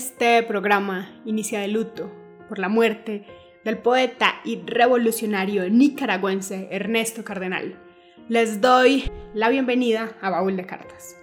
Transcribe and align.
Este 0.00 0.42
programa 0.44 1.10
inicia 1.26 1.60
de 1.60 1.68
luto 1.68 2.10
por 2.48 2.58
la 2.58 2.70
muerte 2.70 3.26
del 3.66 3.76
poeta 3.76 4.40
y 4.46 4.58
revolucionario 4.64 5.68
nicaragüense 5.68 6.68
Ernesto 6.70 7.22
Cardenal. 7.22 7.78
Les 8.26 8.62
doy 8.62 9.10
la 9.34 9.50
bienvenida 9.50 10.16
a 10.22 10.30
Baúl 10.30 10.56
de 10.56 10.64
Cartas. 10.64 11.18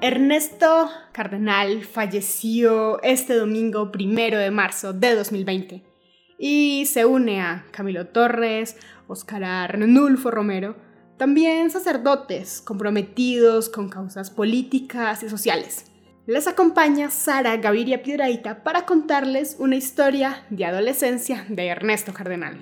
Ernesto 0.00 0.90
Cardenal 1.10 1.82
falleció 1.82 3.02
este 3.02 3.34
domingo 3.34 3.90
primero 3.90 4.38
de 4.38 4.52
marzo 4.52 4.92
de 4.92 5.16
2020 5.16 5.87
y 6.38 6.86
se 6.86 7.04
une 7.04 7.40
a 7.40 7.66
Camilo 7.72 8.06
Torres, 8.06 8.76
Oscar 9.08 9.42
Arnulfo 9.44 10.30
Romero, 10.30 10.76
también 11.16 11.70
sacerdotes 11.70 12.60
comprometidos 12.60 13.68
con 13.68 13.88
causas 13.88 14.30
políticas 14.30 15.22
y 15.24 15.28
sociales. 15.28 15.86
Les 16.26 16.46
acompaña 16.46 17.10
Sara 17.10 17.56
Gaviria 17.56 18.02
Piedraíta 18.02 18.62
para 18.62 18.86
contarles 18.86 19.56
una 19.58 19.76
historia 19.76 20.44
de 20.50 20.64
adolescencia 20.64 21.44
de 21.48 21.66
Ernesto 21.66 22.12
Cardenal. 22.12 22.58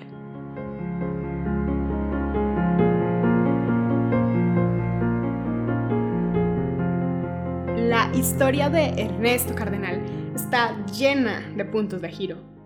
La 7.75 8.09
historia 8.15 8.69
de 8.69 9.01
Ernesto 9.01 9.53
Cardenal 9.53 10.01
está 10.33 10.75
llena 10.87 11.41
de 11.55 11.65
puntos 11.65 12.01
de 12.01 12.09
giro. 12.09 12.56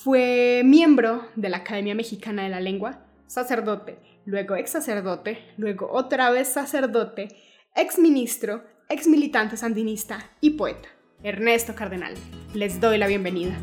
Fue 0.00 0.62
miembro 0.64 1.26
de 1.34 1.48
la 1.48 1.56
Academia 1.56 1.92
Mexicana 1.92 2.44
de 2.44 2.50
la 2.50 2.60
Lengua, 2.60 3.00
sacerdote, 3.26 3.98
luego 4.26 4.54
ex 4.54 4.70
sacerdote, 4.70 5.52
luego 5.56 5.90
otra 5.90 6.30
vez 6.30 6.46
sacerdote, 6.46 7.26
ex 7.74 7.98
ministro, 7.98 8.62
ex 8.88 9.08
militante 9.08 9.56
sandinista 9.56 10.30
y 10.40 10.50
poeta. 10.50 10.88
Ernesto 11.24 11.74
Cardenal, 11.74 12.14
les 12.54 12.80
doy 12.80 12.96
la 12.96 13.08
bienvenida. 13.08 13.60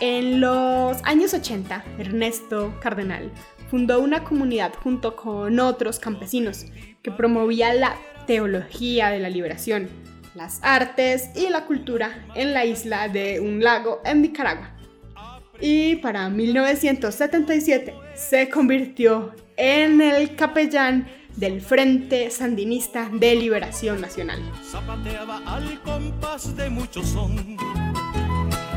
En 0.00 0.42
los 0.42 1.02
años 1.04 1.32
80, 1.32 1.84
Ernesto 1.96 2.74
Cardenal 2.82 3.32
fundó 3.72 4.00
una 4.00 4.22
comunidad 4.22 4.74
junto 4.82 5.16
con 5.16 5.58
otros 5.58 5.98
campesinos 5.98 6.66
que 7.00 7.10
promovía 7.10 7.72
la 7.72 7.96
teología 8.26 9.08
de 9.08 9.18
la 9.18 9.30
liberación, 9.30 9.88
las 10.34 10.60
artes 10.62 11.30
y 11.34 11.48
la 11.48 11.64
cultura 11.64 12.26
en 12.34 12.52
la 12.52 12.66
isla 12.66 13.08
de 13.08 13.40
un 13.40 13.64
lago 13.64 14.02
en 14.04 14.20
Nicaragua. 14.20 14.76
Y 15.58 15.96
para 15.96 16.28
1977 16.28 17.94
se 18.14 18.50
convirtió 18.50 19.32
en 19.56 20.02
el 20.02 20.36
capellán 20.36 21.08
del 21.36 21.62
Frente 21.62 22.28
Sandinista 22.30 23.08
de 23.10 23.36
Liberación 23.36 24.02
Nacional. 24.02 24.42
Zapateaba 24.62 25.40
al 25.46 25.80
compás 25.80 26.54
de 26.54 26.68
muchos 26.68 27.08
son 27.08 27.56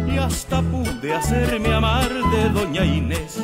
y 0.07 0.17
hasta 0.17 0.61
pude 0.61 1.13
hacerme 1.13 1.73
amar 1.73 2.07
de 2.13 2.49
Doña 2.49 2.85
Inés. 2.85 3.41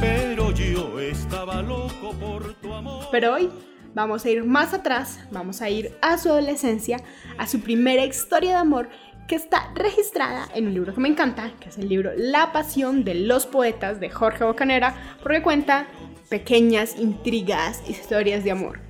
Pero 0.00 0.50
yo 0.52 1.00
estaba 1.00 1.62
loco 1.62 2.12
por 2.20 2.54
tu 2.54 2.72
amor. 2.72 3.06
Pero 3.10 3.34
hoy 3.34 3.50
vamos 3.94 4.24
a 4.24 4.30
ir 4.30 4.44
más 4.44 4.74
atrás, 4.74 5.20
vamos 5.30 5.62
a 5.62 5.70
ir 5.70 5.96
a 6.02 6.18
su 6.18 6.28
adolescencia, 6.28 6.98
a 7.38 7.46
su 7.46 7.60
primera 7.60 8.04
historia 8.04 8.50
de 8.50 8.56
amor 8.56 8.88
que 9.28 9.36
está 9.36 9.72
registrada 9.74 10.48
en 10.54 10.66
un 10.66 10.74
libro 10.74 10.94
que 10.94 11.00
me 11.00 11.08
encanta, 11.08 11.52
que 11.60 11.68
es 11.68 11.78
el 11.78 11.88
libro 11.88 12.10
La 12.16 12.52
pasión 12.52 13.04
de 13.04 13.14
los 13.14 13.46
poetas 13.46 14.00
de 14.00 14.10
Jorge 14.10 14.44
Bocanera, 14.44 14.94
porque 15.22 15.42
cuenta 15.42 15.86
pequeñas 16.28 16.98
intrigas, 16.98 17.82
historias 17.88 18.44
de 18.44 18.50
amor. 18.50 18.80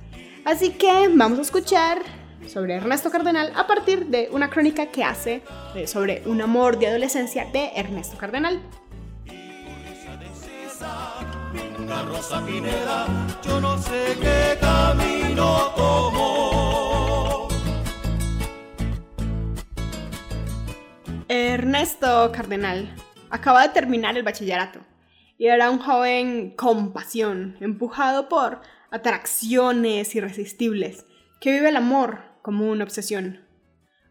Así 0.43 0.71
que 0.71 1.09
vamos 1.13 1.39
a 1.39 1.43
escuchar 1.43 1.99
sobre 2.47 2.75
Ernesto 2.75 3.09
Cardenal 3.09 3.51
a 3.55 3.65
partir 3.67 4.07
de 4.07 4.29
una 4.31 4.49
crónica 4.49 4.87
que 4.87 5.03
hace 5.03 5.41
eh, 5.75 5.87
sobre 5.87 6.21
un 6.25 6.41
amor 6.41 6.77
de 6.77 6.87
adolescencia 6.87 7.45
de 7.51 7.71
Ernesto 7.75 8.17
Cardenal. 8.17 8.61
Yo 13.43 13.61
no 13.61 13.77
sé 13.77 14.17
qué 14.19 14.57
camino 14.59 15.73
Ernesto 21.27 22.31
Cardenal 22.31 22.93
acaba 23.29 23.63
de 23.63 23.69
terminar 23.69 24.17
el 24.17 24.23
bachillerato 24.23 24.79
y 25.37 25.47
era 25.47 25.69
un 25.69 25.79
joven 25.79 26.51
con 26.55 26.93
pasión, 26.93 27.57
empujado 27.59 28.29
por 28.29 28.61
atracciones 28.91 30.15
irresistibles, 30.15 31.05
que 31.41 31.51
vive 31.51 31.69
el 31.69 31.75
amor 31.75 32.19
como 32.41 32.69
una 32.69 32.83
obsesión. 32.83 33.45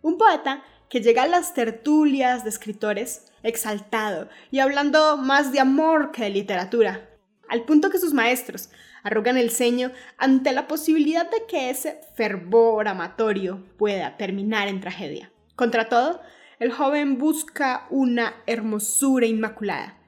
Un 0.02 0.18
poeta 0.18 0.62
que 0.94 1.00
llega 1.00 1.24
a 1.24 1.26
las 1.26 1.54
tertulias 1.54 2.44
de 2.44 2.50
escritores 2.50 3.26
exaltado 3.42 4.28
y 4.52 4.60
hablando 4.60 5.16
más 5.16 5.50
de 5.50 5.58
amor 5.58 6.12
que 6.12 6.22
de 6.22 6.30
literatura, 6.30 7.10
al 7.48 7.64
punto 7.64 7.90
que 7.90 7.98
sus 7.98 8.14
maestros 8.14 8.68
arrugan 9.02 9.36
el 9.36 9.50
ceño 9.50 9.90
ante 10.18 10.52
la 10.52 10.68
posibilidad 10.68 11.28
de 11.28 11.46
que 11.48 11.68
ese 11.68 11.98
fervor 12.14 12.86
amatorio 12.86 13.64
pueda 13.76 14.16
terminar 14.16 14.68
en 14.68 14.80
tragedia. 14.80 15.32
Contra 15.56 15.88
todo, 15.88 16.20
el 16.60 16.70
joven 16.70 17.18
busca 17.18 17.88
una 17.90 18.32
hermosura 18.46 19.26
inmaculada, 19.26 19.98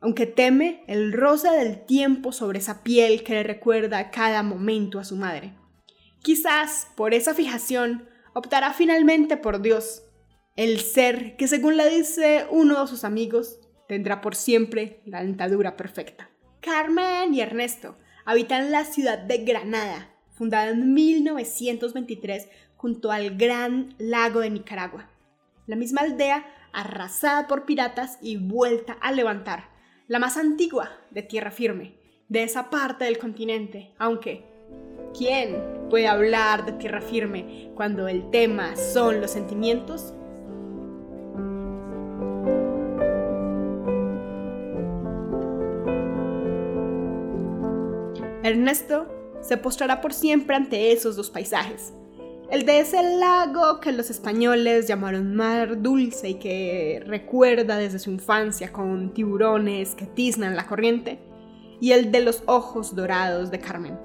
aunque 0.00 0.26
teme 0.26 0.84
el 0.86 1.12
rosa 1.12 1.50
del 1.50 1.84
tiempo 1.86 2.30
sobre 2.30 2.60
esa 2.60 2.84
piel 2.84 3.24
que 3.24 3.32
le 3.32 3.42
recuerda 3.42 4.12
cada 4.12 4.44
momento 4.44 5.00
a 5.00 5.04
su 5.04 5.16
madre. 5.16 5.54
Quizás 6.22 6.86
por 6.94 7.14
esa 7.14 7.34
fijación 7.34 8.08
optará 8.32 8.72
finalmente 8.72 9.36
por 9.36 9.60
Dios, 9.60 10.03
el 10.56 10.80
ser 10.80 11.36
que 11.36 11.48
según 11.48 11.76
le 11.76 11.88
dice 11.88 12.46
uno 12.50 12.80
de 12.80 12.86
sus 12.86 13.04
amigos, 13.04 13.58
tendrá 13.88 14.20
por 14.20 14.36
siempre 14.36 15.00
la 15.04 15.22
dentadura 15.22 15.76
perfecta. 15.76 16.30
Carmen 16.60 17.34
y 17.34 17.40
Ernesto 17.40 17.96
habitan 18.24 18.70
la 18.70 18.84
ciudad 18.84 19.18
de 19.18 19.38
Granada, 19.38 20.10
fundada 20.32 20.70
en 20.70 20.94
1923 20.94 22.48
junto 22.76 23.10
al 23.10 23.36
Gran 23.36 23.94
Lago 23.98 24.40
de 24.40 24.50
Nicaragua. 24.50 25.10
La 25.66 25.76
misma 25.76 26.02
aldea 26.02 26.46
arrasada 26.72 27.46
por 27.46 27.64
piratas 27.64 28.18
y 28.20 28.36
vuelta 28.36 28.94
a 29.00 29.12
levantar, 29.12 29.70
la 30.06 30.18
más 30.18 30.36
antigua 30.36 30.90
de 31.10 31.22
tierra 31.22 31.50
firme, 31.50 31.96
de 32.28 32.42
esa 32.42 32.70
parte 32.70 33.04
del 33.04 33.18
continente, 33.18 33.92
aunque 33.98 34.44
¿quién 35.16 35.56
puede 35.90 36.08
hablar 36.08 36.64
de 36.64 36.72
tierra 36.72 37.00
firme 37.00 37.70
cuando 37.74 38.08
el 38.08 38.30
tema 38.30 38.76
son 38.76 39.20
los 39.20 39.30
sentimientos? 39.30 40.14
Ernesto 48.44 49.06
se 49.40 49.56
postrará 49.56 50.02
por 50.02 50.12
siempre 50.12 50.54
ante 50.54 50.92
esos 50.92 51.16
dos 51.16 51.30
paisajes. 51.30 51.94
El 52.50 52.66
de 52.66 52.80
ese 52.80 53.02
lago 53.18 53.80
que 53.80 53.90
los 53.90 54.10
españoles 54.10 54.86
llamaron 54.86 55.34
mar 55.34 55.80
dulce 55.80 56.28
y 56.28 56.34
que 56.34 57.02
recuerda 57.06 57.78
desde 57.78 57.98
su 57.98 58.10
infancia 58.10 58.70
con 58.70 59.14
tiburones 59.14 59.94
que 59.94 60.04
tiznan 60.04 60.56
la 60.56 60.66
corriente, 60.66 61.18
y 61.80 61.92
el 61.92 62.12
de 62.12 62.20
los 62.20 62.42
ojos 62.44 62.94
dorados 62.94 63.50
de 63.50 63.60
Carmen. 63.60 63.98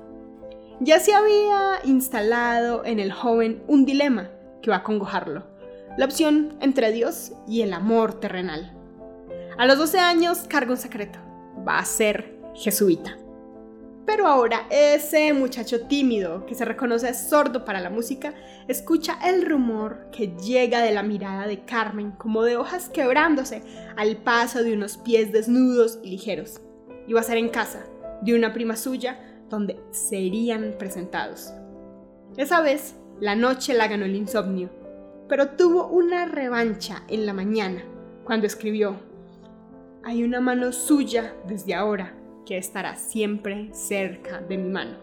Ya 0.80 1.02
se 1.02 1.14
había 1.14 1.82
instalado 1.84 2.86
en 2.86 3.00
el 3.00 3.12
joven 3.12 3.62
un 3.68 3.86
dilema 3.86 4.32
que 4.62 4.72
va 4.72 4.78
a 4.78 4.84
congojarlo, 4.84 5.44
la 5.98 6.06
opción 6.06 6.58
entre 6.62 6.94
Dios 6.94 7.34
y 7.46 7.62
el 7.62 7.74
amor 7.74 8.22
terrenal. 8.22 8.74
A 9.58 9.66
los 9.66 9.78
12 9.78 10.00
años 10.00 10.46
carga 10.48 10.72
un 10.72 10.78
secreto, 10.78 11.20
va 11.68 11.80
a 11.80 11.86
ser 11.86 12.40
jesuita. 12.56 13.19
Pero 14.10 14.26
ahora 14.26 14.66
ese 14.72 15.34
muchacho 15.34 15.82
tímido 15.82 16.48
que 16.48 16.56
se 16.56 16.66
reconoce 16.66 17.14
sordo 17.14 17.64
para 17.64 17.80
la 17.80 17.92
música 17.92 18.34
escucha 18.68 19.20
el 19.24 19.46
rumor 19.46 20.08
que 20.12 20.36
llega 20.36 20.82
de 20.82 20.92
la 20.92 21.04
mirada 21.04 21.46
de 21.46 21.64
Carmen 21.64 22.10
como 22.14 22.42
de 22.42 22.58
hojas 22.58 22.90
quebrándose 22.90 23.62
al 23.98 24.18
paso 24.18 24.64
de 24.64 24.74
unos 24.74 24.98
pies 24.98 25.32
desnudos 25.32 26.00
y 26.02 26.10
ligeros. 26.10 26.60
Iba 27.06 27.20
a 27.20 27.24
ser 27.24 27.38
en 27.38 27.50
casa 27.50 27.86
de 28.24 28.34
una 28.34 28.52
prima 28.52 28.78
suya 28.78 29.20
donde 29.48 29.80
serían 29.92 30.74
presentados. 30.80 31.54
Esa 32.36 32.62
vez 32.62 32.96
la 33.20 33.36
noche 33.36 33.76
la 33.76 33.88
ganó 33.88 34.06
el 34.06 34.16
insomnio, 34.16 34.72
pero 35.28 35.50
tuvo 35.50 35.86
una 35.86 36.26
revancha 36.26 37.04
en 37.10 37.28
la 37.28 37.34
mañana 37.34 37.84
cuando 38.24 38.48
escribió, 38.48 38.96
hay 40.04 40.24
una 40.24 40.42
mano 40.42 40.72
suya 40.72 41.36
desde 41.48 41.76
ahora 41.76 42.16
que 42.50 42.58
estará 42.58 42.96
siempre 42.96 43.70
cerca 43.74 44.42
de 44.42 44.58
mi 44.58 44.70
mano. 44.70 44.98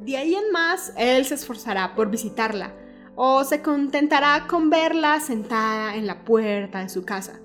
De 0.00 0.16
ahí 0.16 0.34
en 0.34 0.50
más, 0.50 0.92
él 0.96 1.24
se 1.24 1.34
esforzará 1.34 1.94
por 1.94 2.10
visitarla, 2.10 2.74
o 3.14 3.44
se 3.44 3.62
contentará 3.62 4.48
con 4.48 4.68
verla 4.68 5.20
sentada 5.20 5.94
en 5.94 6.08
la 6.08 6.24
puerta 6.24 6.80
de 6.80 6.88
su 6.88 7.04
casa, 7.04 7.38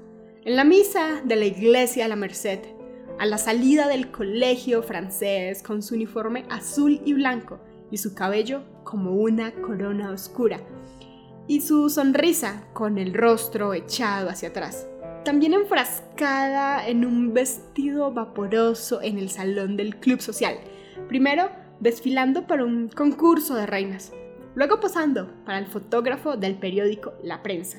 en 0.43 0.55
la 0.55 0.63
misa 0.63 1.21
de 1.23 1.35
la 1.35 1.45
iglesia 1.45 2.05
de 2.05 2.09
la 2.09 2.15
Merced, 2.15 2.61
a 3.19 3.27
la 3.27 3.37
salida 3.37 3.87
del 3.87 4.09
colegio 4.09 4.81
francés 4.81 5.61
con 5.61 5.83
su 5.83 5.93
uniforme 5.93 6.45
azul 6.49 6.99
y 7.05 7.13
blanco 7.13 7.59
y 7.91 7.97
su 7.97 8.15
cabello 8.15 8.63
como 8.83 9.11
una 9.11 9.51
corona 9.51 10.09
oscura, 10.09 10.59
y 11.47 11.61
su 11.61 11.87
sonrisa 11.91 12.63
con 12.73 12.97
el 12.97 13.13
rostro 13.13 13.75
echado 13.75 14.29
hacia 14.29 14.49
atrás. 14.49 14.87
También 15.23 15.53
enfrascada 15.53 16.85
en 16.85 17.05
un 17.05 17.33
vestido 17.33 18.11
vaporoso 18.11 19.01
en 19.01 19.17
el 19.17 19.29
salón 19.29 19.77
del 19.77 19.95
club 19.95 20.19
social, 20.19 20.57
primero 21.07 21.49
desfilando 21.79 22.45
para 22.45 22.65
un 22.65 22.89
concurso 22.89 23.55
de 23.55 23.65
reinas, 23.65 24.11
luego 24.53 24.81
posando 24.81 25.33
para 25.45 25.59
el 25.59 25.67
fotógrafo 25.67 26.35
del 26.35 26.55
periódico 26.55 27.13
La 27.23 27.41
Prensa. 27.41 27.77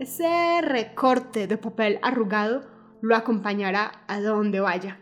Ese 0.00 0.60
recorte 0.62 1.46
de 1.46 1.56
papel 1.58 2.00
arrugado 2.02 2.64
lo 3.00 3.14
acompañará 3.14 4.04
a 4.08 4.20
donde 4.20 4.58
vaya. 4.58 4.98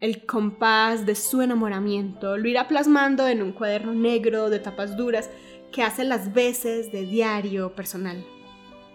El 0.00 0.26
compás 0.26 1.06
de 1.06 1.14
su 1.14 1.40
enamoramiento 1.40 2.36
lo 2.36 2.48
irá 2.48 2.68
plasmando 2.68 3.26
en 3.26 3.42
un 3.42 3.52
cuaderno 3.52 3.94
negro 3.94 4.50
de 4.50 4.58
tapas 4.58 4.94
duras 4.98 5.30
que 5.72 5.82
hace 5.82 6.04
las 6.04 6.34
veces 6.34 6.92
de 6.92 7.06
diario 7.06 7.74
personal. 7.74 8.24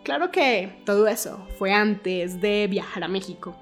Claro 0.04 0.32
que 0.32 0.82
todo 0.86 1.08
eso 1.08 1.48
fue 1.58 1.72
antes 1.72 2.42
de 2.42 2.68
viajar 2.68 3.06
a 3.06 3.08
México, 3.08 3.56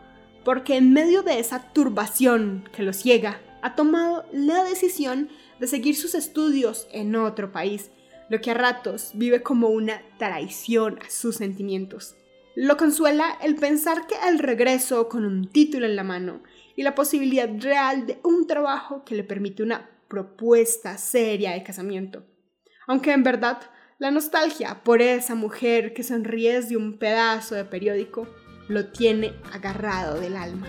porque 0.43 0.75
en 0.75 0.91
medio 0.91 1.21
de 1.21 1.39
esa 1.39 1.71
turbación 1.71 2.67
que 2.75 2.81
lo 2.81 2.93
ciega, 2.93 3.39
ha 3.61 3.75
tomado 3.75 4.25
la 4.33 4.63
decisión 4.63 5.29
de 5.59 5.67
seguir 5.67 5.95
sus 5.95 6.15
estudios 6.15 6.87
en 6.91 7.15
otro 7.15 7.51
país, 7.51 7.91
lo 8.27 8.41
que 8.41 8.49
a 8.49 8.55
ratos 8.55 9.11
vive 9.13 9.43
como 9.43 9.67
una 9.67 10.01
traición 10.17 10.97
a 11.05 11.11
sus 11.11 11.35
sentimientos. 11.35 12.15
Lo 12.55 12.75
consuela 12.75 13.37
el 13.43 13.55
pensar 13.55 14.07
que 14.07 14.15
al 14.15 14.39
regreso 14.39 15.09
con 15.09 15.25
un 15.25 15.47
título 15.47 15.85
en 15.85 15.95
la 15.95 16.03
mano 16.03 16.41
y 16.75 16.81
la 16.81 16.95
posibilidad 16.95 17.49
real 17.59 18.07
de 18.07 18.19
un 18.23 18.47
trabajo 18.47 19.05
que 19.05 19.13
le 19.13 19.23
permite 19.23 19.61
una 19.61 19.91
propuesta 20.07 20.97
seria 20.97 21.51
de 21.51 21.61
casamiento. 21.61 22.23
Aunque 22.87 23.11
en 23.11 23.21
verdad 23.21 23.61
la 24.01 24.09
nostalgia 24.09 24.81
por 24.83 24.99
esa 25.03 25.35
mujer 25.35 25.93
que 25.93 26.01
sonríe 26.01 26.59
de 26.63 26.75
un 26.75 26.97
pedazo 26.97 27.53
de 27.53 27.65
periódico 27.65 28.27
lo 28.67 28.87
tiene 28.87 29.31
agarrado 29.53 30.19
del 30.19 30.37
alma. 30.37 30.65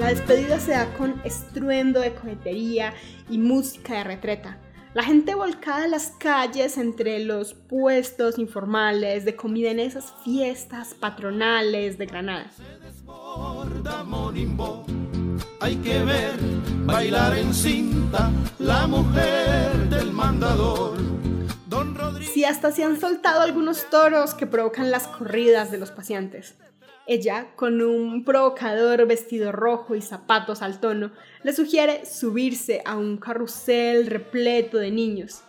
La 0.00 0.08
despedida 0.08 0.58
se 0.58 0.72
da 0.72 0.92
con 0.94 1.20
estruendo 1.22 2.00
de 2.00 2.12
cohetería 2.12 2.92
y 3.30 3.38
música 3.38 3.98
de 3.98 4.02
retreta. 4.02 4.58
La 4.94 5.02
gente 5.02 5.34
volcada 5.34 5.86
en 5.86 5.90
las 5.90 6.10
calles 6.18 6.76
entre 6.76 7.24
los 7.24 7.54
puestos 7.54 8.38
informales 8.38 9.24
de 9.24 9.34
comida 9.34 9.70
en 9.70 9.80
esas 9.80 10.12
fiestas 10.22 10.92
patronales 10.92 11.96
de 11.96 12.04
Granada. 12.04 12.50
Hay 15.60 15.76
que 15.76 16.04
ver 16.04 16.38
bailar 16.84 17.38
en 17.38 17.54
cinta 17.54 18.30
la 18.58 18.86
mujer 18.86 19.88
del 19.88 20.12
mandador. 20.12 20.98
Si 22.34 22.44
hasta 22.44 22.70
se 22.70 22.84
han 22.84 23.00
soltado 23.00 23.40
algunos 23.40 23.88
toros 23.88 24.34
que 24.34 24.46
provocan 24.46 24.90
las 24.90 25.06
corridas 25.06 25.70
de 25.70 25.78
los 25.78 25.90
pacientes. 25.90 26.54
Ella, 27.06 27.48
con 27.56 27.82
un 27.82 28.24
provocador 28.24 29.06
vestido 29.06 29.50
rojo 29.50 29.96
y 29.96 30.02
zapatos 30.02 30.62
al 30.62 30.78
tono, 30.78 31.10
le 31.42 31.52
sugiere 31.52 32.06
subirse 32.06 32.80
a 32.84 32.96
un 32.96 33.16
carrusel 33.16 34.06
repleto 34.06 34.78
de 34.78 34.92
niños. 34.92 35.42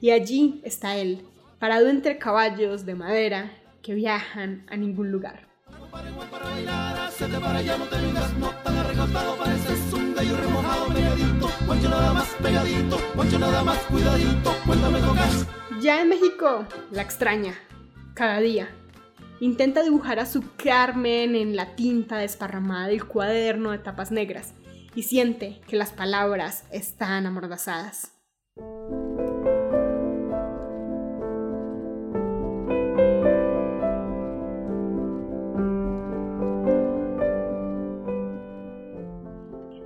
Y 0.00 0.10
allí 0.10 0.60
está 0.64 0.96
él, 0.96 1.22
parado 1.58 1.88
entre 1.88 2.18
caballos 2.18 2.84
de 2.84 2.94
madera 2.94 3.50
que 3.82 3.94
viajan 3.94 4.66
a 4.68 4.76
ningún 4.76 5.10
lugar. 5.10 5.48
Ya 15.80 16.02
en 16.02 16.08
México, 16.08 16.66
la 16.90 17.02
extraña, 17.02 17.54
cada 18.14 18.40
día. 18.40 18.68
Intenta 19.40 19.84
dibujar 19.84 20.18
a 20.18 20.26
su 20.26 20.42
Carmen 20.56 21.36
en 21.36 21.54
la 21.54 21.76
tinta 21.76 22.18
desparramada 22.18 22.88
del 22.88 23.06
cuaderno 23.06 23.70
de 23.70 23.78
tapas 23.78 24.10
negras 24.10 24.52
y 24.96 25.04
siente 25.04 25.60
que 25.68 25.76
las 25.76 25.92
palabras 25.92 26.64
están 26.72 27.24
amordazadas. 27.24 28.14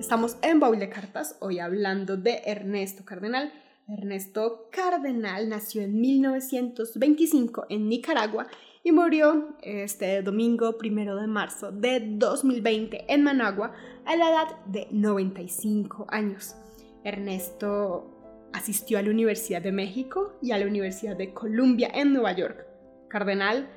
Estamos 0.01 0.39
en 0.41 0.61
Baúl 0.61 0.79
de 0.79 0.89
Cartas, 0.89 1.37
hoy 1.41 1.59
hablando 1.59 2.17
de 2.17 2.41
Ernesto 2.47 3.05
Cardenal. 3.05 3.53
Ernesto 3.87 4.71
Cardenal 4.73 5.51
nació 5.51 5.83
en 5.83 6.01
1925 6.01 7.67
en 7.69 7.91
Nicaragua 7.91 8.47
y 8.85 8.93
murió 8.93 9.57
este 9.63 10.23
domingo 10.23 10.77
primero 10.77 11.17
de 11.17 11.27
marzo 11.27 11.71
de 11.71 12.01
2020 12.01 13.05
en 13.09 13.23
Managua 13.23 13.73
a 14.05 14.17
la 14.17 14.31
edad 14.31 14.65
de 14.67 14.89
95 14.91 16.07
años. 16.09 16.57
Ernesto 17.05 18.51
asistió 18.53 18.99
a 18.99 19.03
la 19.03 19.11
Universidad 19.11 19.63
de 19.63 19.73
México 19.73 20.37
y 20.43 20.51
a 20.51 20.59
la 20.59 20.67
Universidad 20.67 21.17
de 21.17 21.33
Columbia 21.33 21.91
en 21.95 22.13
Nueva 22.13 22.33
York. 22.33 22.67
Cardenal 23.09 23.69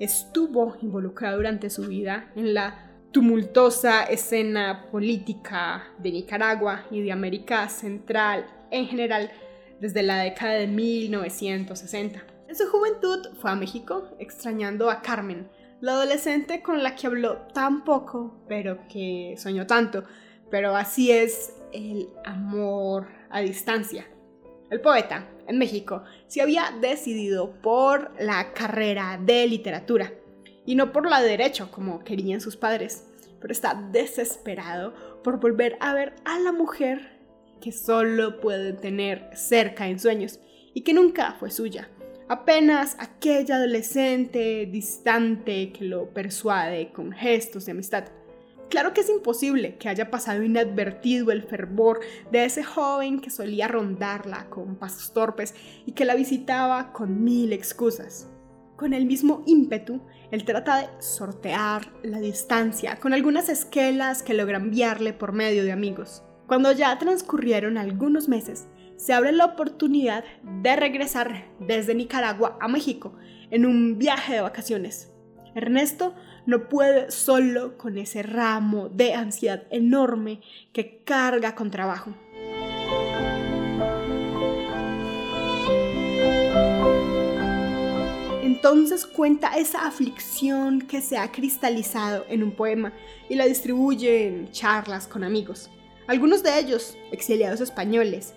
estuvo 0.00 0.76
involucrado 0.80 1.36
durante 1.36 1.70
su 1.70 1.82
vida 1.82 2.32
en 2.34 2.54
la 2.54 2.92
tumultuosa 3.12 4.04
escena 4.04 4.86
política 4.90 5.84
de 5.98 6.12
Nicaragua 6.12 6.84
y 6.90 7.02
de 7.02 7.12
América 7.12 7.68
Central 7.68 8.46
en 8.70 8.86
general 8.86 9.30
desde 9.80 10.02
la 10.02 10.18
década 10.18 10.54
de 10.54 10.66
1960. 10.66 12.35
En 12.48 12.54
su 12.54 12.68
juventud 12.68 13.26
fue 13.40 13.50
a 13.50 13.56
México 13.56 14.08
extrañando 14.20 14.88
a 14.88 15.02
Carmen, 15.02 15.48
la 15.80 15.92
adolescente 15.92 16.62
con 16.62 16.82
la 16.82 16.94
que 16.94 17.08
habló 17.08 17.38
tan 17.52 17.84
poco, 17.84 18.44
pero 18.48 18.86
que 18.88 19.34
soñó 19.36 19.66
tanto. 19.66 20.04
Pero 20.48 20.76
así 20.76 21.10
es 21.10 21.54
el 21.72 22.08
amor 22.24 23.08
a 23.30 23.40
distancia. 23.40 24.06
El 24.70 24.80
poeta, 24.80 25.28
en 25.48 25.58
México, 25.58 26.04
se 26.28 26.40
había 26.40 26.72
decidido 26.80 27.50
por 27.62 28.12
la 28.20 28.52
carrera 28.52 29.18
de 29.20 29.46
literatura 29.48 30.12
y 30.64 30.76
no 30.76 30.92
por 30.92 31.10
la 31.10 31.20
de 31.20 31.30
derecho, 31.30 31.70
como 31.72 32.04
querían 32.04 32.40
sus 32.40 32.56
padres, 32.56 33.08
pero 33.40 33.52
está 33.52 33.74
desesperado 33.90 34.94
por 35.24 35.40
volver 35.40 35.76
a 35.80 35.94
ver 35.94 36.14
a 36.24 36.38
la 36.38 36.52
mujer 36.52 37.18
que 37.60 37.72
solo 37.72 38.40
puede 38.40 38.72
tener 38.72 39.30
cerca 39.34 39.88
en 39.88 39.98
sueños 39.98 40.38
y 40.74 40.82
que 40.82 40.94
nunca 40.94 41.34
fue 41.38 41.50
suya 41.50 41.88
apenas 42.28 42.96
aquella 42.98 43.56
adolescente 43.56 44.66
distante 44.66 45.72
que 45.72 45.84
lo 45.84 46.10
persuade 46.10 46.92
con 46.92 47.12
gestos 47.12 47.66
de 47.66 47.72
amistad. 47.72 48.04
Claro 48.68 48.92
que 48.92 49.02
es 49.02 49.08
imposible 49.08 49.76
que 49.76 49.88
haya 49.88 50.10
pasado 50.10 50.42
inadvertido 50.42 51.30
el 51.30 51.44
fervor 51.44 52.00
de 52.32 52.44
ese 52.44 52.64
joven 52.64 53.20
que 53.20 53.30
solía 53.30 53.68
rondarla 53.68 54.50
con 54.50 54.74
pasos 54.74 55.12
torpes 55.12 55.54
y 55.86 55.92
que 55.92 56.04
la 56.04 56.16
visitaba 56.16 56.92
con 56.92 57.22
mil 57.22 57.52
excusas. 57.52 58.28
Con 58.74 58.92
el 58.92 59.06
mismo 59.06 59.42
ímpetu, 59.46 60.02
él 60.30 60.44
trata 60.44 60.80
de 60.80 60.88
sortear 60.98 61.92
la 62.02 62.18
distancia 62.18 62.96
con 62.96 63.14
algunas 63.14 63.48
esquelas 63.48 64.22
que 64.22 64.34
logra 64.34 64.58
enviarle 64.58 65.12
por 65.12 65.32
medio 65.32 65.62
de 65.64 65.72
amigos. 65.72 66.24
Cuando 66.46 66.72
ya 66.72 66.98
transcurrieron 66.98 67.78
algunos 67.78 68.28
meses, 68.28 68.66
se 68.96 69.12
abre 69.12 69.32
la 69.32 69.44
oportunidad 69.44 70.24
de 70.42 70.76
regresar 70.76 71.46
desde 71.60 71.94
Nicaragua 71.94 72.58
a 72.60 72.68
México 72.68 73.14
en 73.50 73.66
un 73.66 73.98
viaje 73.98 74.34
de 74.34 74.40
vacaciones. 74.40 75.12
Ernesto 75.54 76.14
no 76.44 76.68
puede 76.68 77.10
solo 77.10 77.78
con 77.78 77.98
ese 77.98 78.22
ramo 78.22 78.88
de 78.88 79.14
ansiedad 79.14 79.64
enorme 79.70 80.40
que 80.72 81.02
carga 81.04 81.54
con 81.54 81.70
trabajo. 81.70 82.14
Entonces 88.42 89.06
cuenta 89.06 89.56
esa 89.56 89.86
aflicción 89.86 90.80
que 90.80 91.00
se 91.00 91.18
ha 91.18 91.30
cristalizado 91.30 92.24
en 92.28 92.42
un 92.42 92.52
poema 92.52 92.92
y 93.28 93.34
la 93.34 93.46
distribuye 93.46 94.26
en 94.26 94.50
charlas 94.50 95.06
con 95.06 95.24
amigos. 95.24 95.70
Algunos 96.06 96.42
de 96.42 96.58
ellos, 96.58 96.96
exiliados 97.12 97.60
españoles, 97.60 98.34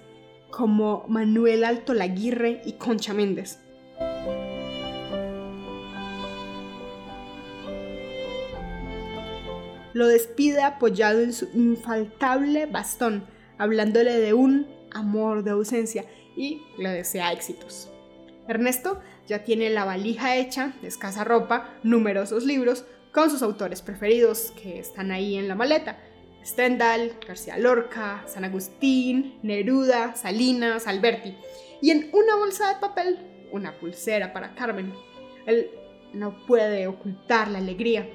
como 0.52 1.06
Manuel 1.08 1.64
Alto 1.64 1.94
Laguirre 1.94 2.62
y 2.66 2.74
Concha 2.74 3.14
Méndez. 3.14 3.60
lo 9.94 10.08
despide 10.08 10.62
apoyado 10.62 11.22
en 11.22 11.34
su 11.34 11.50
infaltable 11.54 12.66
bastón, 12.66 13.26
hablándole 13.58 14.18
de 14.18 14.34
un 14.34 14.68
amor 14.92 15.44
de 15.44 15.52
ausencia 15.52 16.06
y 16.36 16.62
le 16.78 16.90
desea 16.90 17.32
éxitos. 17.34 17.90
Ernesto 18.48 19.02
ya 19.28 19.44
tiene 19.44 19.70
la 19.70 19.86
valija 19.86 20.38
hecha, 20.38 20.74
escasa 20.84 21.24
ropa, 21.24 21.70
numerosos 21.84 22.46
libros 22.46 22.86
con 23.12 23.30
sus 23.30 23.42
autores 23.42 23.82
preferidos 23.82 24.54
que 24.62 24.80
están 24.80 25.12
ahí 25.12 25.36
en 25.36 25.48
la 25.48 25.56
maleta. 25.56 25.98
Stendhal, 26.46 27.14
García 27.28 27.58
Lorca, 27.58 28.24
San 28.28 28.46
Agustín, 28.46 29.40
Neruda, 29.44 30.16
Salinas, 30.16 30.88
Alberti. 30.88 31.36
Y 31.82 31.92
en 31.92 32.10
una 32.14 32.36
bolsa 32.36 32.74
de 32.74 32.80
papel, 32.80 33.18
una 33.52 33.74
pulsera 33.74 34.34
para 34.34 34.56
Carmen. 34.56 34.94
Él 35.46 35.70
no 36.14 36.46
puede 36.46 36.88
ocultar 36.88 37.50
la 37.50 37.60
alegría. 37.60 38.10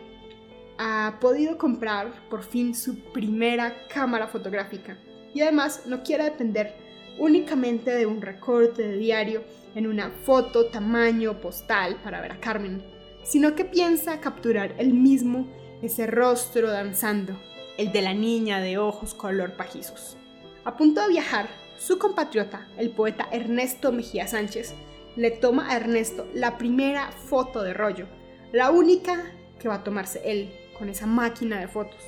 Ha 0.79 1.19
podido 1.21 1.57
comprar 1.57 2.29
por 2.29 2.43
fin 2.43 2.75
su 2.75 2.99
primera 3.13 3.87
cámara 3.89 4.27
fotográfica 4.27 4.99
y 5.33 5.41
además 5.41 5.83
no 5.87 6.03
quiere 6.03 6.25
depender 6.25 6.75
únicamente 7.19 7.93
de 7.93 8.07
un 8.07 8.21
recorte 8.21 8.83
de 8.83 8.97
diario 8.97 9.45
en 9.75 9.87
una 9.87 10.11
foto 10.11 10.67
tamaño 10.67 11.41
postal 11.41 11.97
para 12.03 12.21
ver 12.21 12.33
a 12.33 12.41
Carmen, 12.41 12.83
sino 13.23 13.55
que 13.55 13.65
piensa 13.65 14.21
capturar 14.21 14.75
el 14.79 14.93
mismo 14.93 15.49
ese 15.83 16.07
rostro 16.07 16.71
danzando, 16.71 17.39
el 17.77 17.93
de 17.93 18.03
la 18.03 18.15
niña 18.15 18.61
de 18.61 18.79
ojos 18.79 19.15
color 19.15 19.53
pajizos. 19.53 20.17
A 20.65 20.77
punto 20.77 21.03
de 21.03 21.09
viajar, 21.09 21.49
su 21.79 21.99
compatriota, 21.99 22.67
el 22.79 22.91
poeta 22.91 23.29
Ernesto 23.33 23.93
Mejía 23.93 24.27
Sánchez, 24.27 24.75
le 25.17 25.31
toma 25.31 25.71
a 25.71 25.77
Ernesto 25.77 26.27
la 26.35 26.59
primera 26.59 27.11
foto 27.13 27.63
de 27.63 27.75
rollo, 27.75 28.07
la 28.53 28.71
única 28.71 29.33
que 29.59 29.69
va 29.69 29.77
a 29.77 29.85
tomarse 29.85 30.21
él 30.25 30.53
con 30.79 30.89
esa 30.89 31.07
máquina 31.07 31.59
de 31.61 31.69
fotos. 31.69 32.01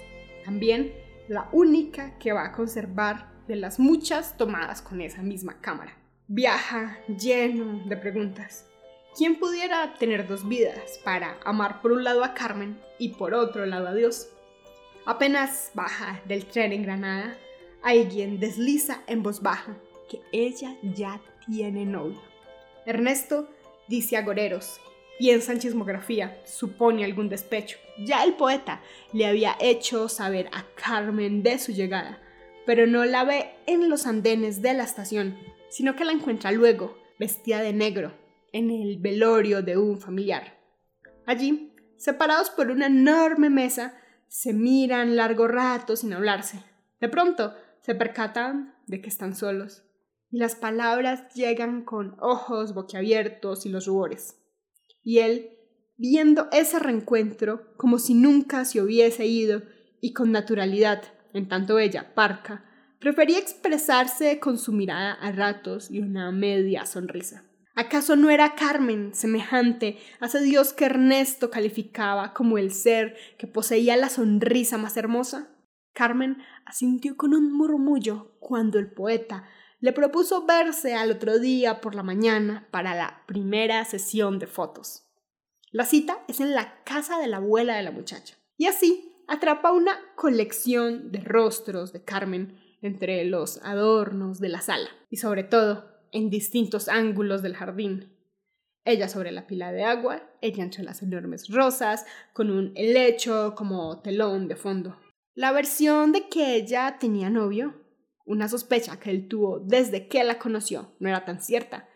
También 0.45 0.93
la 1.29 1.49
única 1.53 2.19
que 2.19 2.33
va 2.33 2.45
a 2.45 2.53
conservar 2.53 3.29
de 3.49 3.57
las 3.57 3.79
muchas 3.79 4.37
tomadas 4.37 4.83
con 4.83 5.01
esa 5.01 5.23
misma 5.23 5.61
cámara. 5.61 5.97
Viaja 6.29 6.99
lleno 7.09 7.85
de 7.87 7.97
preguntas. 7.97 8.67
¿Quién 9.17 9.39
pudiera 9.39 9.95
tener 9.95 10.27
dos 10.27 10.47
vidas 10.47 11.01
para 11.05 11.39
amar 11.45 11.81
por 11.81 11.93
un 11.93 12.05
lado 12.05 12.23
a 12.23 12.35
Carmen 12.35 12.81
y 12.99 13.11
por 13.11 13.35
otro 13.35 13.65
lado 13.65 13.89
a 13.89 13.95
Dios? 13.95 14.29
Apenas 15.07 15.71
baja 15.73 16.21
del 16.25 16.47
tren 16.47 16.73
en 16.73 16.83
Granada, 16.83 17.39
alguien 17.81 18.41
desliza 18.41 19.03
en 19.07 19.23
voz 19.23 19.41
baja 19.41 19.77
que 20.11 20.21
ella 20.33 20.77
ya 20.83 21.21
tiene 21.47 21.87
novio. 21.87 22.21
Ernesto 22.87 23.49
dice 23.87 24.17
a 24.17 24.23
Goreros, 24.23 24.81
piensa 25.17 25.53
en 25.53 25.61
chismografía, 25.61 26.37
supone 26.45 27.05
algún 27.05 27.29
despecho. 27.29 27.79
Ya 28.05 28.25
el 28.25 28.35
poeta 28.35 28.81
le 29.13 29.27
había 29.27 29.57
hecho 29.61 30.09
saber 30.09 30.49
a 30.53 30.65
Carmen 30.75 31.45
de 31.45 31.61
su 31.61 31.71
llegada, 31.71 32.21
pero 32.67 32.89
no 32.89 33.05
la 33.05 33.23
ve 33.23 33.51
en 33.67 33.89
los 33.89 34.09
andenes 34.09 34.61
de 34.61 34.75
la 34.75 34.83
estación, 34.83 35.39
sino 35.71 35.95
que 35.95 36.05
la 36.05 36.11
encuentra 36.11 36.51
luego, 36.51 36.99
vestida 37.17 37.61
de 37.61 37.73
negro, 37.73 38.13
en 38.53 38.73
el 38.73 38.99
velorio 38.99 39.63
de 39.63 39.77
un 39.77 40.01
familiar. 40.01 40.59
Allí, 41.27 41.73
separados 41.97 42.51
por 42.51 42.73
una 42.73 42.87
enorme 42.87 43.51
mesa, 43.51 43.95
se 44.29 44.53
miran 44.53 45.17
largo 45.17 45.49
rato 45.49 45.97
sin 45.97 46.13
hablarse. 46.13 46.63
De 47.01 47.09
pronto, 47.09 47.55
se 47.83 47.95
percatan 47.95 48.75
de 48.87 49.01
que 49.01 49.09
están 49.09 49.35
solos, 49.35 49.85
y 50.31 50.39
las 50.39 50.55
palabras 50.55 51.33
llegan 51.35 51.85
con 51.85 52.17
ojos 52.21 52.75
boquiabiertos 52.75 53.67
y 53.67 53.69
los 53.69 53.87
rubores. 53.87 54.37
Y 55.03 55.19
él, 55.19 55.51
viendo 55.97 56.49
ese 56.53 56.79
reencuentro 56.79 57.75
como 57.77 57.99
si 57.99 58.15
nunca 58.15 58.65
se 58.65 58.83
hubiese 58.83 59.27
ido 59.27 59.63
y 60.01 60.13
con 60.13 60.33
naturalidad, 60.33 61.03
en 61.33 61.49
tanto 61.49 61.79
ella, 61.79 62.15
parca, 62.15 62.65
prefería 62.99 63.39
expresarse 63.39 64.41
con 64.41 64.59
su 64.59 64.73
mirada 64.73 65.13
a 65.13 65.31
ratos 65.33 65.91
y 65.91 66.01
una 66.01 66.33
media 66.33 66.87
sonrisa. 66.87 67.45
¿Acaso 67.79 68.17
no 68.17 68.31
era 68.31 68.55
Carmen 68.55 69.15
semejante 69.15 69.99
a 70.19 70.27
ese 70.27 70.41
dios 70.41 70.73
que 70.73 70.87
Ernesto 70.87 71.51
calificaba 71.51 72.33
como 72.33 72.57
el 72.57 72.73
ser 72.73 73.15
que 73.37 73.47
poseía 73.47 73.99
la 73.99 74.09
sonrisa 74.09 74.79
más 74.79 74.97
hermosa? 74.97 75.51
Carmen 75.93 76.39
asintió 76.65 77.19
con 77.19 77.35
un 77.35 77.53
murmullo 77.53 78.35
cuando 78.41 78.79
el 78.79 78.91
poeta 78.91 79.45
le 79.79 79.93
propuso 79.93 80.47
verse 80.47 80.95
al 80.95 81.11
otro 81.11 81.39
día 81.39 81.83
por 81.83 81.95
la 81.95 82.03
mañana 82.03 82.67
para 82.71 82.95
la 82.95 83.23
primera 83.27 83.85
sesión 83.85 84.39
de 84.39 84.47
fotos. 84.47 85.05
La 85.71 85.85
cita 85.85 86.25
es 86.29 86.41
en 86.41 86.55
la 86.55 86.83
casa 86.85 87.19
de 87.19 87.27
la 87.27 87.37
abuela 87.37 87.77
de 87.77 87.83
la 87.83 87.91
muchacha. 87.91 88.37
Y 88.57 88.69
así 88.69 89.23
atrapa 89.29 89.73
una 89.73 89.99
colección 90.15 91.13
de 91.13 91.21
rostros 91.21 91.93
de 91.93 92.03
Carmen 92.03 92.59
entre 92.81 93.23
los 93.27 93.63
adornos 93.63 94.41
de 94.41 94.49
la 94.49 94.63
sala 94.63 94.89
y 95.11 95.19
sobre 95.19 95.45
todo 95.45 95.96
en 96.13 96.31
distintos 96.31 96.89
ángulos 96.89 97.43
del 97.43 97.57
jardín. 97.57 98.13
Ella 98.85 99.09
sobre 99.09 99.33
la 99.33 99.47
pila 99.47 99.73
de 99.73 99.85
agua, 99.85 100.23
ella 100.41 100.63
entre 100.63 100.85
las 100.85 101.03
enormes 101.03 101.49
rosas, 101.49 102.07
con 102.33 102.51
un 102.51 102.73
helecho 102.77 103.55
como 103.57 104.01
telón 104.01 104.49
de 104.49 104.57
fondo. 104.57 104.97
La 105.35 105.53
versión 105.53 106.13
de 106.13 106.29
que 106.29 106.55
ella 106.55 106.97
tenía 106.99 107.29
novio, 107.29 107.75
una 108.25 108.49
sospecha 108.49 108.99
que 108.99 109.11
él 109.11 109.29
tuvo 109.29 109.59
desde 109.59 110.09
que 110.09 110.23
la 110.25 110.39
conoció, 110.39 110.95
no 110.99 111.09
era 111.09 111.25
tan 111.25 111.43
cierta, 111.43 111.89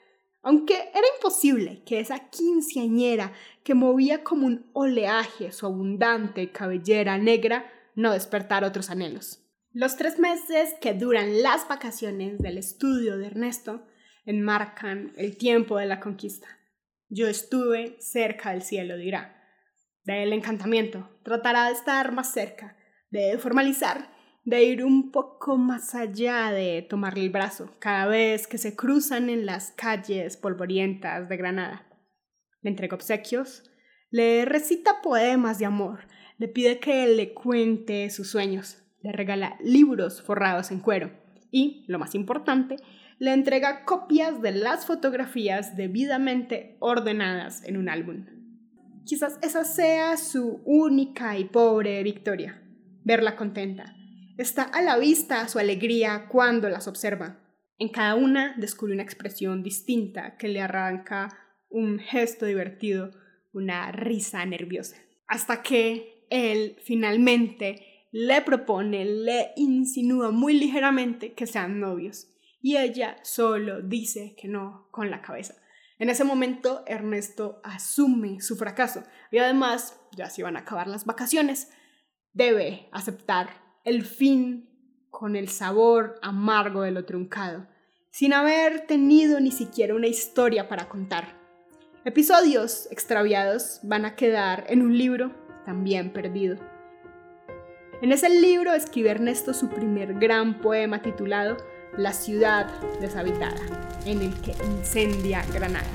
aunque 0.43 0.75
era 0.75 1.07
imposible 1.17 1.83
que 1.85 2.01
esa 2.01 2.31
quinceañera 2.31 3.33
que 3.63 3.75
movía 3.75 4.25
como 4.25 4.47
un 4.47 4.71
oleaje 4.73 5.53
su 5.53 5.67
abundante 5.67 6.51
cabellera 6.51 7.19
negra 7.19 7.71
no 7.95 8.13
despertara 8.13 8.67
otros 8.67 8.91
anhelos. 8.91 9.45
Los 9.73 9.97
tres 9.97 10.19
meses 10.19 10.75
que 10.81 10.95
duran 10.95 11.43
las 11.43 11.69
vacaciones 11.69 12.39
del 12.39 12.59
estudio 12.59 13.19
de 13.19 13.27
Ernesto 13.27 13.87
enmarcan 14.25 15.13
el 15.17 15.37
tiempo 15.37 15.79
de 15.79 15.87
la 15.87 16.01
conquista. 16.01 16.49
Yo 17.09 17.27
estuve 17.27 17.97
cerca 18.01 18.51
del 18.53 18.63
cielo, 18.63 18.97
dirá. 18.97 19.37
Del 20.05 20.33
encantamiento, 20.33 21.21
tratará 21.25 21.67
de 21.67 21.73
estar 21.73 22.13
más 22.13 22.33
cerca, 22.33 22.77
de 23.11 23.39
formalizar 23.39 24.09
de 24.45 24.65
ir 24.65 24.85
un 24.85 25.13
poco 25.13 25.57
más 25.57 25.95
allá 25.95 26.51
de 26.51 26.83
tomarle 26.83 27.25
el 27.25 27.31
brazo 27.31 27.75
cada 27.79 28.07
vez 28.07 28.47
que 28.47 28.59
se 28.59 28.75
cruzan 28.75 29.29
en 29.29 29.47
las 29.47 29.73
calles 29.73 30.37
polvorientas 30.37 31.29
de 31.29 31.37
Granada. 31.37 31.87
Le 32.63 32.71
entrega 32.71 32.97
obsequios, 32.97 33.71
le 34.11 34.45
recita 34.45 35.03
poemas 35.03 35.59
de 35.59 35.67
amor, 35.67 36.01
le 36.39 36.49
pide 36.49 36.79
que 36.79 37.07
le 37.07 37.35
cuente 37.35 38.09
sus 38.11 38.31
sueños, 38.31 38.79
le 39.03 39.13
regala 39.13 39.57
libros 39.63 40.23
forrados 40.23 40.71
en 40.71 40.81
cuero 40.81 41.11
y, 41.51 41.85
lo 41.89 41.99
más 41.99 42.15
importante, 42.15 42.77
le 43.21 43.33
entrega 43.33 43.85
copias 43.85 44.43
de 44.43 44.51
las 44.51 44.87
fotografías 44.87 45.77
debidamente 45.77 46.77
ordenadas 46.81 47.63
en 47.65 47.77
un 47.77 47.89
álbum. 47.89 48.27
Quizás 49.05 49.39
esa 49.43 49.65
sea 49.65 50.17
su 50.17 50.61
única 50.65 51.39
y 51.39 51.45
pobre 51.45 52.03
victoria, 52.03 52.61
verla 53.05 53.37
contenta, 53.37 53.95
Está 54.41 54.63
a 54.63 54.81
la 54.81 54.97
vista 54.97 55.47
su 55.49 55.59
alegría 55.59 56.27
cuando 56.27 56.71
las 56.71 56.89
observa. 56.89 57.39
En 57.77 57.91
cada 57.91 58.15
una 58.15 58.55
descubre 58.57 58.95
una 58.95 59.03
expresión 59.03 59.63
distinta 59.63 60.39
que 60.39 60.49
le 60.49 60.63
arranca 60.63 61.29
un 61.69 61.99
gesto 61.99 62.47
divertido, 62.47 63.11
una 63.53 63.93
risa 63.93 64.47
nerviosa. 64.47 64.97
Hasta 65.27 65.61
que 65.61 66.27
él 66.31 66.77
finalmente 66.83 68.07
le 68.13 68.41
propone, 68.41 69.05
le 69.05 69.51
insinúa 69.57 70.31
muy 70.31 70.59
ligeramente 70.59 71.35
que 71.35 71.47
sean 71.47 71.79
novios. 71.79 72.29
Y 72.63 72.77
ella 72.77 73.17
solo 73.23 73.81
dice 73.83 74.35
que 74.37 74.49
no 74.49 74.89
con 74.91 75.11
la 75.11 75.23
cabeza. 75.23 75.55
En 75.99 76.09
ese 76.09 76.25
momento 76.25 76.83
Ernesto 76.87 77.61
asume 77.63 78.41
su 78.41 78.57
fracaso 78.57 79.03
y 79.31 79.39
además 79.39 80.01
ya 80.13 80.31
se 80.31 80.41
iban 80.41 80.57
a 80.57 80.61
acabar 80.61 80.87
las 80.87 81.05
vacaciones. 81.05 81.71
Debe 82.33 82.89
aceptar 82.93 83.51
el 83.85 84.05
fin 84.05 84.71
con 85.11 85.37
el 85.37 85.49
sabor 85.49 86.19
amargo 86.23 86.83
de 86.83 86.91
lo 86.91 87.05
truncado, 87.05 87.67
sin 88.11 88.33
haber 88.33 88.87
tenido 88.87 89.41
ni 89.41 89.51
siquiera 89.51 89.95
una 89.95 90.07
historia 90.07 90.69
para 90.69 90.89
contar. 90.89 91.39
Episodios 92.05 92.89
extraviados 92.91 93.81
van 93.83 94.07
a 94.07 94.17
quedar 94.17 94.65
en 94.69 94.81
un 94.81 94.97
libro 94.97 95.35
también 95.67 96.13
perdido. 96.13 96.57
En 98.01 98.13
ese 98.13 98.31
libro 98.31 98.73
escribe 98.73 99.11
Ernesto 99.11 99.53
su 99.53 99.69
primer 99.69 100.15
gran 100.15 100.63
poema 100.63 101.03
titulado 101.03 101.59
La 101.97 102.13
ciudad 102.13 102.69
deshabitada, 103.01 103.61
en 104.05 104.23
el 104.23 104.41
que 104.41 104.53
incendia 104.65 105.45
Granada. 105.53 105.89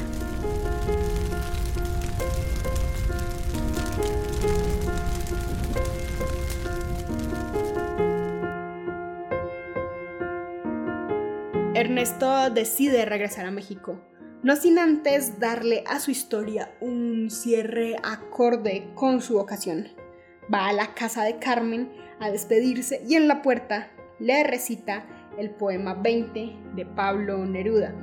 Ernesto 11.73 12.49
decide 12.49 13.05
regresar 13.05 13.45
a 13.45 13.51
México, 13.51 13.99
no 14.43 14.55
sin 14.55 14.79
antes 14.79 15.39
darle 15.39 15.83
a 15.87 15.99
su 15.99 16.11
historia 16.11 16.75
un 16.79 17.29
cierre 17.29 17.95
acorde 18.03 18.91
con 18.95 19.21
su 19.21 19.35
vocación. 19.35 19.89
va 20.53 20.67
a 20.67 20.73
la 20.73 20.93
casa 20.93 21.23
de 21.23 21.39
Carmen 21.39 21.91
a 22.19 22.29
despedirse 22.29 23.01
y 23.07 23.15
en 23.15 23.27
la 23.27 23.41
puerta 23.41 23.91
le 24.19 24.43
recita 24.43 25.05
el 25.37 25.51
poema 25.51 25.93
20 25.93 26.55
de 26.75 26.85
Pablo 26.85 27.45
Neruda. 27.45 27.93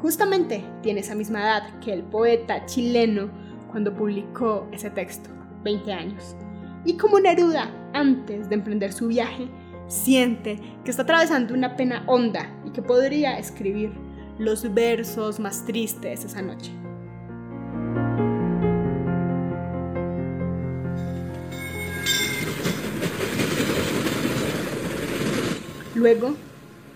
Justamente 0.00 0.64
tiene 0.82 1.00
esa 1.00 1.14
misma 1.14 1.40
edad 1.40 1.80
que 1.80 1.92
el 1.92 2.02
poeta 2.02 2.64
chileno 2.66 3.30
cuando 3.70 3.94
publicó 3.94 4.66
ese 4.72 4.90
texto, 4.90 5.30
20 5.64 5.92
años. 5.92 6.36
Y 6.84 6.96
como 6.96 7.20
Neruda, 7.20 7.70
antes 7.92 8.48
de 8.48 8.54
emprender 8.54 8.92
su 8.92 9.08
viaje, 9.08 9.48
siente 9.88 10.58
que 10.84 10.90
está 10.90 11.02
atravesando 11.02 11.54
una 11.54 11.76
pena 11.76 12.04
honda 12.06 12.50
y 12.64 12.70
que 12.70 12.82
podría 12.82 13.38
escribir 13.38 13.92
los 14.38 14.72
versos 14.72 15.40
más 15.40 15.64
tristes 15.64 16.24
esa 16.24 16.42
noche. 16.42 16.72
Luego, 25.94 26.36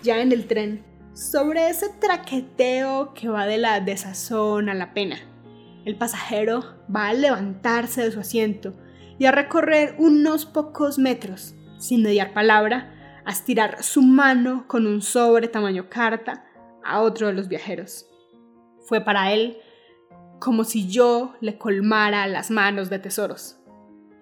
ya 0.03 0.21
en 0.21 0.33
el 0.33 0.47
tren, 0.47 0.85
sobre 1.15 1.69
ese 1.69 1.89
traqueteo 1.89 3.15
que 3.15 3.29
va 3.29 3.47
de 3.47 3.59
la 3.59 3.81
desazón 3.81 4.69
a 4.69 4.75
la 4.75 4.95
pena, 4.95 5.19
el 5.85 5.97
pasajero 5.97 6.65
va 6.95 7.09
a 7.09 7.15
levantarse 7.15 8.03
de 8.03 8.13
su 8.13 8.21
asiento 8.21 8.75
y 9.19 9.27
a 9.27 9.33
recorrer 9.33 9.95
unos 9.99 10.47
pocos 10.47 10.99
metros, 10.99 11.55
sin 11.79 12.03
mediar 12.03 12.33
palabra, 12.33 13.23
a 13.25 13.31
estirar 13.31 13.83
su 13.83 14.03
mano 14.03 14.67
con 14.67 14.87
un 14.87 15.03
sobre 15.03 15.49
tamaño 15.49 15.89
carta 15.89 16.45
a 16.85 17.01
otro 17.01 17.29
de 17.29 17.33
los 17.33 17.49
viajeros. 17.49 18.07
Fue 18.87 19.01
para 19.01 19.33
él 19.33 19.59
como 20.41 20.65
si 20.65 20.89
yo 20.89 21.35
le 21.41 21.59
colmara 21.59 22.27
las 22.27 22.51
manos 22.51 22.91
de 22.91 22.99
tesoros. 22.99 23.59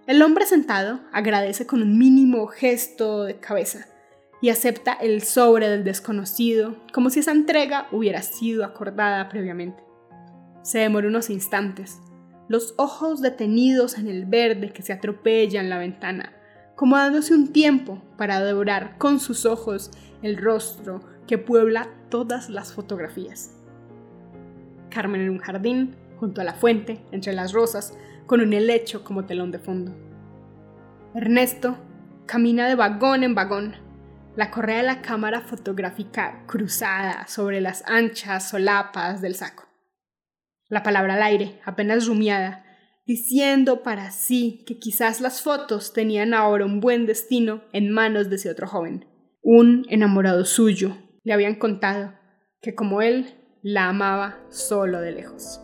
El 0.07 0.21
hombre 0.23 0.45
sentado 0.45 1.01
agradece 1.13 1.67
con 1.67 1.83
un 1.83 1.97
mínimo 1.97 2.47
gesto 2.47 3.25
de 3.25 3.39
cabeza 3.39 3.90
y 4.41 4.49
acepta 4.49 4.93
el 4.95 5.23
sobre 5.23 5.69
del 5.69 5.85
desconocido 5.85 6.77
como 6.93 7.11
si 7.11 7.21
esa 7.21 7.33
entrega 7.33 7.89
hubiera 7.93 8.23
sido 8.23 8.65
acordada 8.65 9.29
previamente. 9.29 9.83
Se 10.63 10.79
demora 10.79 11.09
unos 11.09 11.31
instantes, 11.31 12.01
los 12.49 12.75
ojos 12.79 13.23
detenidos 13.23 13.97
en 13.97 14.09
el 14.09 14.27
verde 14.27 14.73
que 14.73 14.83
se 14.83 14.93
atropella 14.93 15.61
en 15.61 15.71
la 15.71 15.79
ventana, 15.79 16.33
como 16.75 16.97
dándose 16.97 17.35
un 17.35 17.53
tiempo 17.53 18.03
para 18.17 18.41
devorar 18.41 18.99
con 18.99 19.21
sus 19.21 19.47
ojos 19.47 19.91
el 20.23 20.37
rostro 20.37 21.01
que 21.27 21.39
puebla 21.39 21.89
todas 22.09 22.51
las 22.51 22.73
fotografías. 22.73 23.55
Carmen 24.91 25.21
en 25.21 25.31
un 25.31 25.39
jardín, 25.39 25.95
junto 26.19 26.41
a 26.41 26.45
la 26.45 26.55
fuente, 26.55 27.01
entre 27.13 27.33
las 27.33 27.53
rosas, 27.53 27.97
con 28.27 28.41
un 28.41 28.53
helecho 28.53 29.05
como 29.05 29.25
telón 29.25 29.51
de 29.53 29.59
fondo. 29.59 29.93
Ernesto 31.15 31.77
camina 32.27 32.69
de 32.69 32.75
vagón 32.75 33.23
en 33.23 33.35
vagón, 33.35 33.75
la 34.37 34.51
correa 34.51 34.79
de 34.79 34.83
la 34.85 35.03
cámara 35.03 35.41
fotográfica 35.41 36.45
cruzada 36.47 37.27
sobre 37.27 37.61
las 37.61 37.83
anchas 37.87 38.49
solapas 38.49 39.21
del 39.21 39.35
saco. 39.35 39.65
La 40.69 40.83
palabra 40.83 41.15
al 41.15 41.23
aire, 41.23 41.61
apenas 41.65 42.07
rumiada, 42.07 42.65
diciendo 43.07 43.83
para 43.83 44.13
sí 44.13 44.65
que 44.67 44.79
quizás 44.79 45.21
las 45.21 45.43
fotos 45.43 45.93
tenían 45.93 46.33
ahora 46.33 46.65
un 46.65 46.81
buen 46.81 47.07
destino 47.07 47.65
en 47.73 47.91
manos 47.91 48.31
de 48.31 48.37
ese 48.37 48.51
otro 48.51 48.69
joven. 48.69 49.07
Un 49.43 49.85
enamorado 49.89 50.45
suyo 50.45 50.97
le 51.25 51.33
habían 51.33 51.57
contado 51.57 52.15
que 52.61 52.75
como 52.75 53.03
él 53.03 53.35
la 53.63 53.89
amaba 53.89 54.39
solo 54.51 55.01
de 55.01 55.13
lejos. 55.13 55.61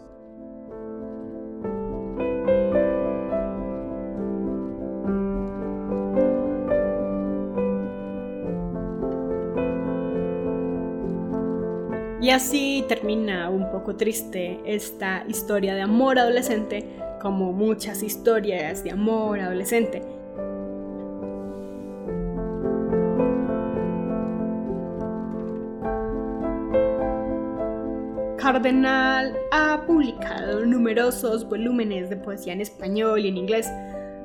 Y 12.27 12.31
así 12.31 12.85
termina 12.89 13.51
un 13.51 13.71
poco 13.71 13.95
triste 13.95 14.59
esta 14.67 15.23
historia 15.29 15.77
de 15.77 15.83
amor 15.83 16.19
adolescente, 16.19 16.85
como 17.23 17.53
muchas 17.53 18.03
historias 18.03 18.83
de 18.83 18.91
amor 18.91 19.39
adolescente. 19.39 20.03
Cardenal 28.39 29.37
ha 29.53 29.85
publicado 29.87 30.67
numerosos 30.67 31.49
volúmenes 31.49 32.11
de 32.11 32.17
poesía 32.17 32.55
en 32.55 32.61
español 32.61 33.21
y 33.21 33.29
en 33.29 33.37
inglés. 33.37 33.69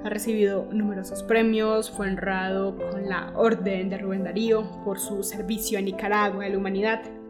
Ha 0.03 0.09
recibido 0.09 0.67
numerosos 0.71 1.21
premios, 1.21 1.91
fue 1.91 2.07
honrado 2.07 2.75
con 2.75 3.07
la 3.07 3.31
Orden 3.35 3.91
de 3.91 3.99
Rubén 3.99 4.23
Darío 4.23 4.63
por 4.83 4.97
su 4.97 5.21
servicio 5.21 5.77
a 5.77 5.83
Nicaragua 5.83 6.43
y 6.43 6.49
a 6.49 6.51
la 6.51 6.57
humanidad. 6.57 7.20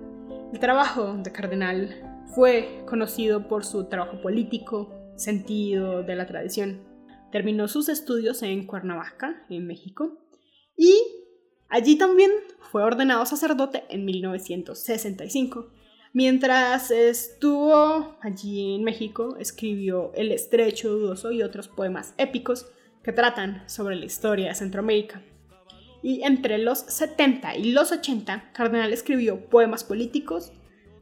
El 0.51 0.59
trabajo 0.59 1.15
de 1.17 1.31
Cardenal 1.31 2.25
fue 2.35 2.83
conocido 2.85 3.47
por 3.47 3.63
su 3.63 3.85
trabajo 3.85 4.21
político, 4.21 5.13
sentido 5.15 6.03
de 6.03 6.15
la 6.17 6.27
tradición. 6.27 6.81
Terminó 7.31 7.69
sus 7.69 7.87
estudios 7.87 8.43
en 8.43 8.67
Cuernavaca, 8.67 9.45
en 9.49 9.65
México, 9.65 10.17
y 10.75 10.93
allí 11.69 11.97
también 11.97 12.31
fue 12.59 12.83
ordenado 12.83 13.25
sacerdote 13.25 13.85
en 13.89 14.03
1965. 14.03 15.71
Mientras 16.11 16.91
estuvo 16.91 18.17
allí 18.19 18.75
en 18.75 18.83
México, 18.83 19.37
escribió 19.39 20.11
El 20.15 20.33
Estrecho 20.33 20.89
Dudoso 20.89 21.31
y 21.31 21.43
otros 21.43 21.69
poemas 21.69 22.13
épicos 22.17 22.69
que 23.03 23.13
tratan 23.13 23.63
sobre 23.69 23.95
la 23.95 24.03
historia 24.03 24.49
de 24.49 24.55
Centroamérica 24.55 25.23
y 26.03 26.23
entre 26.23 26.57
los 26.57 26.79
70 26.79 27.57
y 27.57 27.71
los 27.71 27.91
80, 27.91 28.51
Cardenal 28.53 28.93
escribió 28.93 29.45
poemas 29.49 29.83
políticos, 29.83 30.51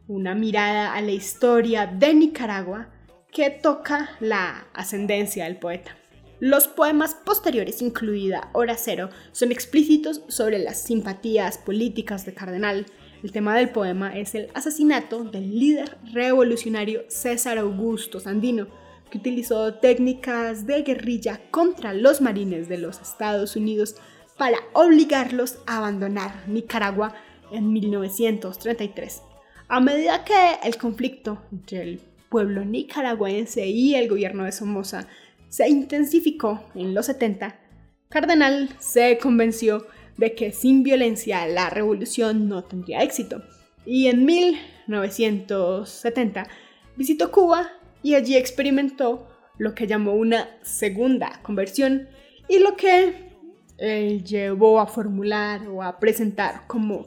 una 0.08 0.36
mirada 0.36 0.94
a 0.94 1.02
la 1.02 1.12
historia 1.12 1.86
de 1.86 2.14
Nicaragua 2.14 2.90
que 3.32 3.50
toca 3.50 4.10
la 4.20 4.68
ascendencia 4.74 5.46
del 5.46 5.58
poeta. 5.58 5.96
Los 6.40 6.68
poemas 6.68 7.16
posteriores, 7.16 7.82
incluida 7.82 8.50
Hora 8.54 8.76
Cero, 8.78 9.10
son 9.34 9.52
explícitos 9.52 10.22
sobre 10.30 10.58
las 10.60 10.82
simpatías 10.82 11.58
políticas 11.58 12.26
de 12.26 12.34
Cardenal. 12.34 12.86
El 13.22 13.32
tema 13.34 13.58
del 13.58 13.70
poema 13.70 14.18
es 14.18 14.36
el 14.36 14.50
asesinato 14.54 15.26
del 15.26 15.60
líder 15.60 15.98
revolucionario 16.14 17.04
César 17.10 17.58
Augusto 17.58 18.22
Sandino, 18.22 18.68
que 19.12 19.18
utilizó 19.18 19.74
técnicas 19.76 20.66
de 20.66 20.82
guerrilla 20.84 21.42
contra 21.52 21.94
los 21.94 22.22
marines 22.22 22.70
de 22.70 22.78
los 22.78 23.02
Estados 23.02 23.58
Unidos 23.58 23.96
para 24.40 24.58
obligarlos 24.74 25.60
a 25.68 25.78
abandonar 25.78 26.48
Nicaragua 26.48 27.14
en 27.52 27.72
1933. 27.72 29.22
A 29.68 29.80
medida 29.80 30.24
que 30.24 30.34
el 30.64 30.78
conflicto 30.78 31.44
entre 31.52 31.84
el 31.84 32.02
pueblo 32.30 32.66
nicaragüense 32.66 33.68
y 33.68 33.94
el 33.94 34.08
gobierno 34.08 34.46
de 34.46 34.52
Somoza 34.52 35.06
se 35.50 35.70
intensificó 35.70 36.64
en 36.74 36.96
los 36.96 37.06
70, 37.08 37.60
Cardenal 38.10 38.70
se 38.80 39.18
convenció 39.20 39.86
de 40.18 40.34
que 40.34 40.54
sin 40.54 40.84
violencia 40.84 41.46
la 41.46 41.70
revolución 41.70 42.50
no 42.50 42.64
tendría 42.64 43.04
éxito 43.04 43.44
y 43.86 44.08
en 44.08 44.26
1970 44.26 46.48
visitó 46.96 47.32
Cuba 47.32 47.70
y 48.02 48.16
allí 48.16 48.38
experimentó 48.38 49.28
lo 49.58 49.76
que 49.76 49.86
llamó 49.86 50.14
una 50.14 50.50
segunda 50.62 51.40
conversión 51.44 52.10
y 52.48 52.58
lo 52.60 52.76
que 52.76 53.29
él 53.80 54.24
llevó 54.24 54.80
a 54.80 54.88
formular 54.88 55.68
o 55.68 55.82
a 55.82 56.00
presentar 56.00 56.68
como 56.68 57.06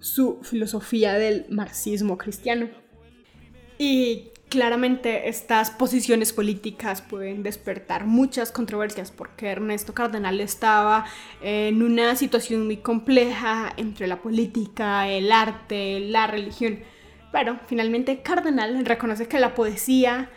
su 0.00 0.38
filosofía 0.42 1.14
del 1.14 1.46
marxismo 1.48 2.18
cristiano. 2.18 2.68
Y 3.78 4.30
claramente 4.48 5.28
estas 5.28 5.70
posiciones 5.70 6.32
políticas 6.32 7.02
pueden 7.02 7.42
despertar 7.42 8.06
muchas 8.06 8.50
controversias 8.50 9.10
porque 9.10 9.48
Ernesto 9.48 9.94
Cardenal 9.94 10.40
estaba 10.40 11.06
en 11.42 11.82
una 11.82 12.16
situación 12.16 12.66
muy 12.66 12.78
compleja 12.78 13.72
entre 13.76 14.06
la 14.06 14.20
política, 14.20 15.08
el 15.08 15.30
arte, 15.30 16.00
la 16.00 16.26
religión. 16.26 16.80
Pero 17.30 17.58
finalmente 17.66 18.22
Cardenal 18.22 18.84
reconoce 18.84 19.28
que 19.28 19.38
la 19.38 19.54
poesía 19.54 20.30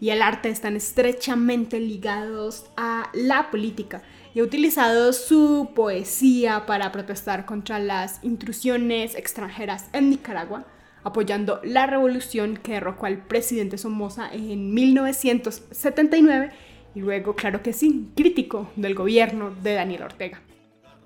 y 0.00 0.10
el 0.10 0.20
arte 0.20 0.50
están 0.50 0.76
estrechamente 0.76 1.80
ligados 1.80 2.66
a 2.76 3.10
la 3.14 3.50
política 3.50 4.02
y 4.36 4.40
ha 4.40 4.42
utilizado 4.42 5.14
su 5.14 5.70
poesía 5.74 6.66
para 6.66 6.92
protestar 6.92 7.46
contra 7.46 7.78
las 7.78 8.22
intrusiones 8.22 9.14
extranjeras 9.14 9.88
en 9.94 10.10
Nicaragua, 10.10 10.66
apoyando 11.04 11.58
la 11.64 11.86
revolución 11.86 12.58
que 12.58 12.72
derrocó 12.72 13.06
al 13.06 13.16
presidente 13.16 13.78
Somoza 13.78 14.28
en 14.30 14.74
1979 14.74 16.50
y 16.94 17.00
luego, 17.00 17.34
claro 17.34 17.62
que 17.62 17.72
sí, 17.72 18.10
crítico 18.14 18.70
del 18.76 18.94
gobierno 18.94 19.54
de 19.62 19.72
Daniel 19.72 20.02
Ortega. 20.02 20.42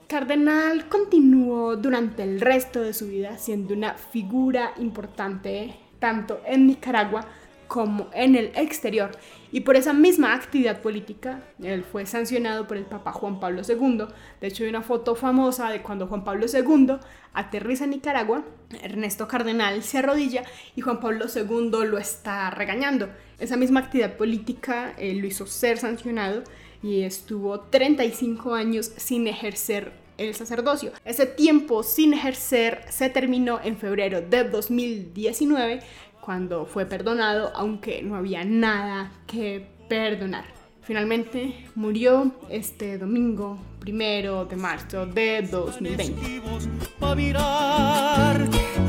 Cardenal 0.08 0.88
continuó 0.88 1.76
durante 1.76 2.24
el 2.24 2.40
resto 2.40 2.82
de 2.82 2.94
su 2.94 3.06
vida 3.06 3.38
siendo 3.38 3.74
una 3.74 3.94
figura 3.94 4.72
importante 4.76 5.76
tanto 6.00 6.40
en 6.44 6.66
Nicaragua 6.66 7.28
como 7.68 8.08
en 8.12 8.34
el 8.34 8.46
exterior 8.56 9.12
Y 9.52 9.60
por 9.60 9.76
esa 9.76 9.92
misma 9.92 10.34
actividad 10.34 10.80
política, 10.80 11.42
él 11.62 11.82
fue 11.82 12.06
sancionado 12.06 12.68
por 12.68 12.76
el 12.76 12.84
Papa 12.84 13.12
Juan 13.12 13.40
Pablo 13.40 13.62
II. 13.68 14.04
De 14.40 14.46
hecho, 14.46 14.62
hay 14.62 14.70
una 14.70 14.82
foto 14.82 15.14
famosa 15.14 15.70
de 15.70 15.82
cuando 15.82 16.06
Juan 16.06 16.22
Pablo 16.22 16.46
II 16.52 16.98
aterriza 17.32 17.84
en 17.84 17.90
Nicaragua, 17.90 18.44
Ernesto 18.82 19.26
Cardenal 19.26 19.82
se 19.82 19.98
arrodilla 19.98 20.44
y 20.76 20.80
Juan 20.80 21.00
Pablo 21.00 21.26
II 21.34 21.70
lo 21.86 21.98
está 21.98 22.50
regañando. 22.50 23.08
Esa 23.38 23.56
misma 23.56 23.80
actividad 23.80 24.16
política 24.16 24.94
eh, 24.98 25.14
lo 25.14 25.26
hizo 25.26 25.46
ser 25.46 25.78
sancionado 25.78 26.44
y 26.82 27.02
estuvo 27.02 27.60
35 27.60 28.54
años 28.54 28.92
sin 28.96 29.26
ejercer 29.26 29.92
el 30.20 30.34
sacerdocio. 30.34 30.92
Ese 31.04 31.26
tiempo 31.26 31.82
sin 31.82 32.12
ejercer 32.12 32.84
se 32.90 33.08
terminó 33.08 33.58
en 33.62 33.76
febrero 33.76 34.20
de 34.20 34.44
2019 34.44 35.80
cuando 36.20 36.66
fue 36.66 36.86
perdonado, 36.86 37.52
aunque 37.54 38.02
no 38.02 38.16
había 38.16 38.44
nada 38.44 39.10
que 39.26 39.66
perdonar. 39.88 40.44
Finalmente 40.82 41.66
murió 41.74 42.32
este 42.48 42.98
domingo 42.98 43.58
primero 43.80 44.44
de 44.44 44.56
marzo 44.56 45.06
de 45.06 45.42
2020. 45.42 46.42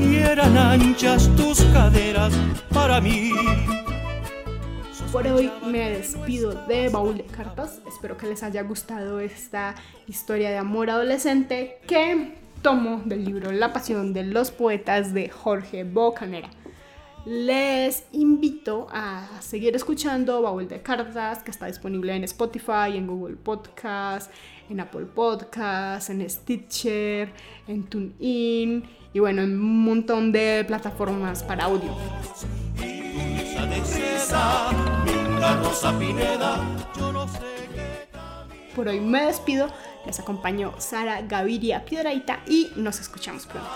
y 0.00 0.16
eran 0.16 0.56
anchas 0.56 1.30
tus 1.36 1.62
caderas 1.66 2.32
para 2.72 3.00
mí. 3.00 3.30
Por 5.12 5.26
hoy 5.26 5.50
me 5.66 5.90
despido 5.90 6.52
de 6.66 6.88
Baúl 6.88 7.18
de 7.18 7.24
Cartas. 7.24 7.80
Espero 7.86 8.16
que 8.16 8.26
les 8.26 8.42
haya 8.42 8.62
gustado 8.62 9.20
esta 9.20 9.74
historia 10.06 10.50
de 10.50 10.56
amor 10.56 10.88
adolescente 10.88 11.78
que 11.86 12.34
tomo 12.62 13.02
del 13.04 13.24
libro 13.24 13.52
La 13.52 13.72
Pasión 13.72 14.12
de 14.14 14.24
los 14.24 14.50
Poetas 14.50 15.12
de 15.12 15.28
Jorge 15.28 15.84
Bocanera. 15.84 16.48
Les 17.24 18.04
invito 18.10 18.88
a 18.90 19.28
seguir 19.40 19.76
escuchando 19.76 20.42
Baúl 20.42 20.66
de 20.66 20.82
Cartas, 20.82 21.44
que 21.44 21.52
está 21.52 21.66
disponible 21.66 22.16
en 22.16 22.24
Spotify, 22.24 22.96
en 22.96 23.06
Google 23.06 23.36
Podcast, 23.36 24.28
en 24.68 24.80
Apple 24.80 25.06
Podcast, 25.06 26.10
en 26.10 26.28
Stitcher, 26.28 27.32
en 27.68 27.84
TuneIn 27.84 28.82
y 29.14 29.18
bueno, 29.20 29.42
en 29.42 29.52
un 29.52 29.84
montón 29.84 30.32
de 30.32 30.64
plataformas 30.66 31.44
para 31.44 31.66
audio. 31.66 31.94
Por 38.74 38.88
hoy 38.88 38.98
me 38.98 39.26
despido, 39.26 39.68
les 40.06 40.18
acompañó 40.20 40.74
Sara 40.78 41.22
Gaviria 41.22 41.84
Piedraita 41.84 42.40
y 42.46 42.72
nos 42.76 43.00
escuchamos 43.00 43.46
pronto. 43.46 43.68